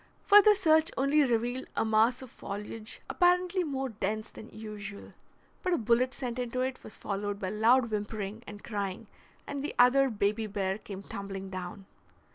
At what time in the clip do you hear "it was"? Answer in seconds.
6.61-6.97